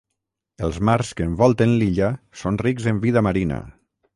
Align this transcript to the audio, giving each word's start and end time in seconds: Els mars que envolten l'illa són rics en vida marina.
Els 0.67 0.79
mars 0.89 1.11
que 1.19 1.27
envolten 1.29 1.75
l'illa 1.81 2.09
són 2.45 2.59
rics 2.65 2.89
en 2.93 3.03
vida 3.07 3.25
marina. 3.29 3.61